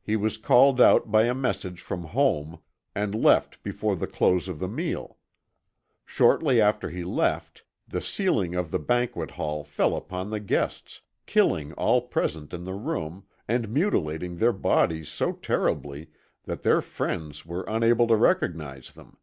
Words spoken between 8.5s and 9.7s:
of the banquet hall